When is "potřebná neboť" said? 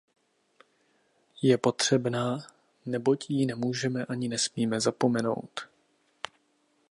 1.57-3.29